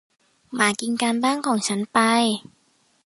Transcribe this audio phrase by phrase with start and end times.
[0.53, 1.99] หมากินการบ้านของฉันไป